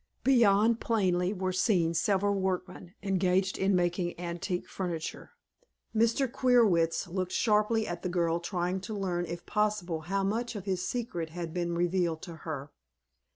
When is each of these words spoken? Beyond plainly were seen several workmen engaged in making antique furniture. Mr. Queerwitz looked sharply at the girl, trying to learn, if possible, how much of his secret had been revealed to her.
Beyond 0.23 0.79
plainly 0.79 1.31
were 1.31 1.53
seen 1.53 1.93
several 1.93 2.33
workmen 2.33 2.95
engaged 3.03 3.59
in 3.59 3.75
making 3.75 4.19
antique 4.19 4.67
furniture. 4.67 5.33
Mr. 5.95 6.27
Queerwitz 6.27 7.07
looked 7.07 7.31
sharply 7.33 7.85
at 7.87 8.01
the 8.01 8.09
girl, 8.09 8.39
trying 8.39 8.81
to 8.81 8.95
learn, 8.97 9.25
if 9.27 9.45
possible, 9.45 9.99
how 10.09 10.23
much 10.23 10.55
of 10.55 10.65
his 10.65 10.83
secret 10.83 11.29
had 11.29 11.53
been 11.53 11.75
revealed 11.75 12.23
to 12.23 12.37
her. 12.37 12.71